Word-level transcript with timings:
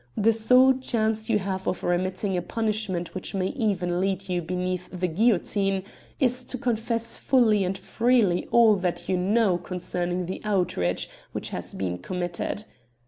The 0.17 0.33
sole 0.33 0.73
chance 0.79 1.29
you 1.29 1.37
have 1.37 1.67
of 1.67 1.83
remitting 1.83 2.35
a 2.35 2.41
punishment 2.41 3.13
which 3.13 3.35
may 3.35 3.49
even 3.49 3.99
lead 3.99 4.29
you 4.29 4.41
beneath 4.41 4.89
the 4.91 5.07
guillotine 5.07 5.83
is 6.19 6.43
to 6.45 6.57
confess 6.57 7.19
fully 7.19 7.63
and 7.63 7.77
freely 7.77 8.47
all 8.47 8.75
that 8.77 9.07
you 9.07 9.15
know 9.15 9.59
concerning 9.59 10.25
the 10.25 10.41
outrage 10.43 11.07
which 11.33 11.49
has 11.49 11.75
been 11.75 11.99
committed. 11.99 12.63